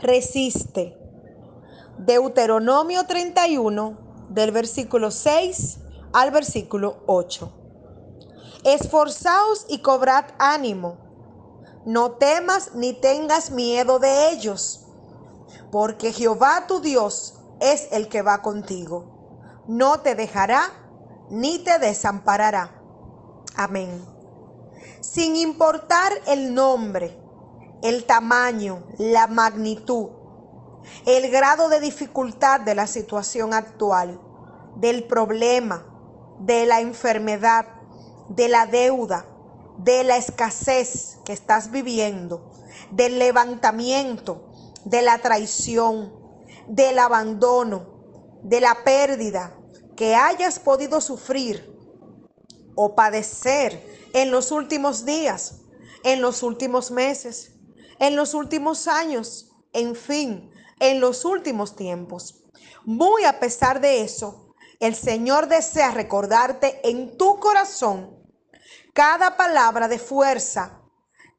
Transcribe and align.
resiste. 0.00 0.96
Deuteronomio 1.98 3.06
31, 3.06 4.26
del 4.30 4.52
versículo 4.52 5.10
6 5.10 5.78
al 6.12 6.30
versículo 6.30 7.02
8. 7.06 7.52
Esforzaos 8.64 9.66
y 9.68 9.78
cobrad 9.78 10.24
ánimo. 10.38 10.96
No 11.84 12.12
temas 12.12 12.74
ni 12.74 12.92
tengas 12.92 13.50
miedo 13.50 13.98
de 13.98 14.30
ellos, 14.30 14.86
porque 15.70 16.12
Jehová 16.12 16.66
tu 16.66 16.80
Dios 16.80 17.34
es 17.60 17.88
el 17.92 18.08
que 18.08 18.22
va 18.22 18.42
contigo. 18.42 19.64
No 19.66 20.00
te 20.00 20.14
dejará 20.14 20.62
ni 21.30 21.58
te 21.58 21.78
desamparará. 21.78 22.80
Amén. 23.56 24.04
Sin 25.00 25.36
importar 25.36 26.12
el 26.26 26.54
nombre, 26.54 27.16
el 27.82 28.04
tamaño, 28.04 28.84
la 28.98 29.26
magnitud, 29.26 30.08
el 31.06 31.30
grado 31.30 31.68
de 31.68 31.80
dificultad 31.80 32.60
de 32.60 32.74
la 32.74 32.86
situación 32.86 33.54
actual, 33.54 34.20
del 34.76 35.04
problema, 35.04 35.86
de 36.40 36.66
la 36.66 36.80
enfermedad, 36.80 37.66
de 38.28 38.48
la 38.48 38.66
deuda, 38.66 39.26
de 39.78 40.04
la 40.04 40.16
escasez 40.16 41.18
que 41.24 41.32
estás 41.32 41.70
viviendo, 41.70 42.50
del 42.90 43.18
levantamiento, 43.18 44.50
de 44.84 45.02
la 45.02 45.18
traición, 45.18 46.12
del 46.68 46.98
abandono, 46.98 48.38
de 48.42 48.60
la 48.60 48.82
pérdida 48.84 49.54
que 49.96 50.14
hayas 50.14 50.58
podido 50.58 51.00
sufrir 51.00 51.76
o 52.74 52.94
padecer 52.94 53.84
en 54.12 54.30
los 54.30 54.52
últimos 54.52 55.04
días, 55.04 55.62
en 56.04 56.22
los 56.22 56.42
últimos 56.42 56.90
meses, 56.90 57.57
en 57.98 58.16
los 58.16 58.34
últimos 58.34 58.88
años, 58.88 59.50
en 59.72 59.94
fin, 59.94 60.50
en 60.80 61.00
los 61.00 61.24
últimos 61.24 61.76
tiempos. 61.76 62.44
Muy 62.84 63.24
a 63.24 63.40
pesar 63.40 63.80
de 63.80 64.02
eso, 64.02 64.54
el 64.80 64.94
Señor 64.94 65.48
desea 65.48 65.90
recordarte 65.90 66.80
en 66.88 67.16
tu 67.16 67.40
corazón 67.40 68.16
cada 68.94 69.36
palabra 69.36 69.88
de 69.88 69.98
fuerza 69.98 70.80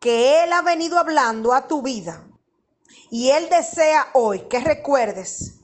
que 0.00 0.42
Él 0.42 0.52
ha 0.52 0.62
venido 0.62 0.98
hablando 0.98 1.52
a 1.52 1.66
tu 1.66 1.82
vida. 1.82 2.28
Y 3.10 3.30
Él 3.30 3.48
desea 3.48 4.08
hoy 4.14 4.40
que 4.48 4.60
recuerdes 4.60 5.54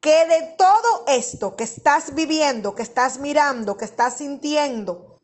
que 0.00 0.26
de 0.26 0.54
todo 0.56 1.04
esto 1.08 1.56
que 1.56 1.64
estás 1.64 2.14
viviendo, 2.14 2.74
que 2.74 2.82
estás 2.82 3.18
mirando, 3.18 3.76
que 3.76 3.84
estás 3.84 4.18
sintiendo, 4.18 5.20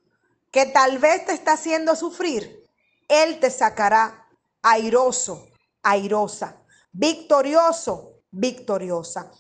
que 0.51 0.67
tal 0.67 0.99
vez 0.99 1.25
te 1.27 1.33
está 1.33 1.53
haciendo 1.53 1.97
sufrir, 1.97 2.65
Él 3.09 3.41
te 3.41 3.51
sacará 3.51 4.24
airoso, 4.65 5.51
airosa, 5.83 6.57
victorioso, 6.91 8.23
victoriosa. 8.31 9.31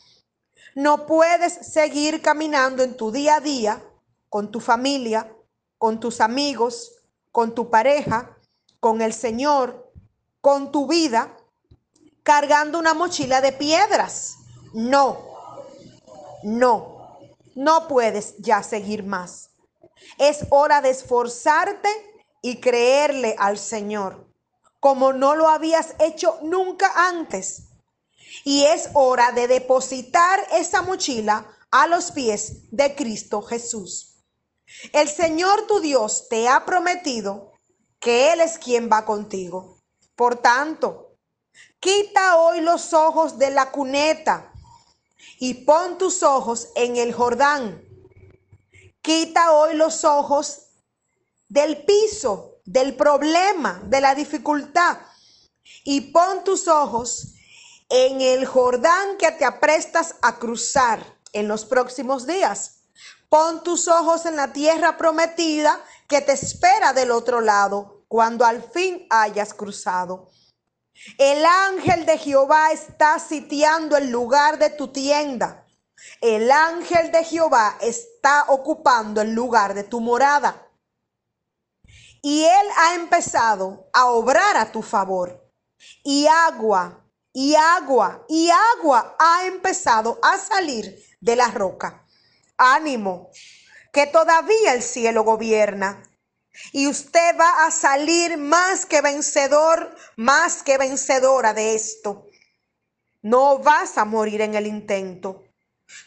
No 0.74 1.06
puedes 1.06 1.52
seguir 1.72 2.20
caminando 2.20 2.82
en 2.82 2.96
tu 2.96 3.10
día 3.10 3.36
a 3.36 3.40
día 3.40 3.82
con 4.28 4.50
tu 4.50 4.60
familia, 4.60 5.34
con 5.78 5.98
tus 5.98 6.20
amigos, 6.20 6.92
con 7.32 7.54
tu 7.54 7.70
pareja, 7.70 8.36
con 8.80 9.00
el 9.00 9.14
Señor, 9.14 9.90
con 10.42 10.70
tu 10.70 10.86
vida, 10.86 11.34
cargando 12.22 12.78
una 12.78 12.92
mochila 12.92 13.40
de 13.40 13.52
piedras. 13.52 14.36
No, 14.74 15.18
no, 16.42 17.18
no 17.54 17.88
puedes 17.88 18.36
ya 18.38 18.62
seguir 18.62 19.04
más. 19.04 19.50
Es 20.18 20.44
hora 20.50 20.82
de 20.82 20.90
esforzarte 20.90 21.88
y 22.42 22.60
creerle 22.60 23.36
al 23.38 23.56
Señor 23.56 24.33
como 24.84 25.14
no 25.14 25.34
lo 25.34 25.48
habías 25.48 25.94
hecho 25.98 26.38
nunca 26.42 26.92
antes. 27.08 27.70
Y 28.44 28.64
es 28.64 28.90
hora 28.92 29.32
de 29.32 29.48
depositar 29.48 30.38
esa 30.52 30.82
mochila 30.82 31.46
a 31.70 31.86
los 31.86 32.12
pies 32.12 32.70
de 32.70 32.94
Cristo 32.94 33.40
Jesús. 33.40 34.16
El 34.92 35.08
Señor 35.08 35.66
tu 35.66 35.80
Dios 35.80 36.28
te 36.28 36.48
ha 36.48 36.66
prometido 36.66 37.52
que 37.98 38.34
Él 38.34 38.42
es 38.42 38.58
quien 38.58 38.90
va 38.92 39.06
contigo. 39.06 39.78
Por 40.14 40.36
tanto, 40.36 41.16
quita 41.80 42.36
hoy 42.36 42.60
los 42.60 42.92
ojos 42.92 43.38
de 43.38 43.52
la 43.52 43.70
cuneta 43.70 44.52
y 45.38 45.64
pon 45.64 45.96
tus 45.96 46.22
ojos 46.22 46.68
en 46.74 46.96
el 46.96 47.14
Jordán. 47.14 47.82
Quita 49.00 49.52
hoy 49.52 49.76
los 49.76 50.04
ojos 50.04 50.66
del 51.48 51.86
piso 51.86 52.53
del 52.64 52.96
problema, 52.96 53.80
de 53.84 54.00
la 54.00 54.14
dificultad. 54.14 54.98
Y 55.84 56.12
pon 56.12 56.44
tus 56.44 56.68
ojos 56.68 57.34
en 57.88 58.20
el 58.20 58.46
Jordán 58.46 59.16
que 59.18 59.30
te 59.32 59.44
aprestas 59.44 60.16
a 60.22 60.38
cruzar 60.38 61.04
en 61.32 61.48
los 61.48 61.64
próximos 61.64 62.26
días. 62.26 62.80
Pon 63.28 63.62
tus 63.62 63.88
ojos 63.88 64.26
en 64.26 64.36
la 64.36 64.52
tierra 64.52 64.96
prometida 64.96 65.82
que 66.08 66.20
te 66.20 66.32
espera 66.32 66.92
del 66.92 67.10
otro 67.10 67.40
lado 67.40 68.04
cuando 68.08 68.44
al 68.44 68.62
fin 68.62 69.06
hayas 69.10 69.52
cruzado. 69.52 70.30
El 71.18 71.44
ángel 71.44 72.06
de 72.06 72.16
Jehová 72.18 72.70
está 72.70 73.18
sitiando 73.18 73.96
el 73.96 74.10
lugar 74.10 74.58
de 74.58 74.70
tu 74.70 74.88
tienda. 74.88 75.66
El 76.20 76.50
ángel 76.50 77.10
de 77.10 77.24
Jehová 77.24 77.76
está 77.80 78.44
ocupando 78.48 79.20
el 79.20 79.32
lugar 79.34 79.74
de 79.74 79.84
tu 79.84 80.00
morada 80.00 80.63
y 82.24 82.42
Él 82.42 82.66
ha 82.78 82.94
empezado 82.94 83.90
a 83.92 84.06
obrar 84.06 84.56
a 84.56 84.72
tu 84.72 84.80
favor. 84.80 85.46
Y 86.02 86.26
agua, 86.26 87.06
y 87.34 87.54
agua, 87.54 88.24
y 88.30 88.48
agua 88.78 89.14
ha 89.18 89.44
empezado 89.44 90.18
a 90.22 90.38
salir 90.38 91.04
de 91.20 91.36
la 91.36 91.48
roca. 91.48 92.06
Ánimo, 92.56 93.28
que 93.92 94.06
todavía 94.06 94.72
el 94.72 94.82
cielo 94.82 95.22
gobierna. 95.22 96.02
Y 96.72 96.86
usted 96.86 97.38
va 97.38 97.66
a 97.66 97.70
salir 97.70 98.38
más 98.38 98.86
que 98.86 99.02
vencedor, 99.02 99.94
más 100.16 100.62
que 100.62 100.78
vencedora 100.78 101.52
de 101.52 101.74
esto. 101.74 102.26
No 103.20 103.58
vas 103.58 103.98
a 103.98 104.06
morir 104.06 104.40
en 104.40 104.54
el 104.54 104.66
intento. 104.66 105.44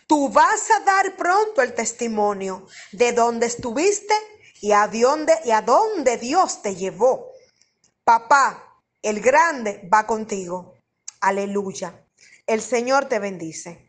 Tú 0.08 0.30
vas 0.30 0.72
a 0.72 0.80
dar 0.80 1.16
pronto 1.16 1.62
el 1.62 1.76
testimonio 1.76 2.66
de 2.92 3.12
dónde 3.12 3.46
estuviste 3.46 4.16
y 4.62 4.72
a 4.72 4.88
dónde, 4.88 5.34
y 5.46 5.52
a 5.52 5.62
dónde 5.62 6.18
Dios 6.18 6.62
te 6.62 6.76
llevó. 6.76 7.32
Papá, 8.04 8.82
el 9.02 9.22
grande 9.22 9.88
va 9.92 10.06
contigo. 10.08 10.76
Aleluya. 11.22 12.06
El 12.46 12.62
Señor 12.62 13.06
te 13.06 13.20
bendice. 13.20 13.87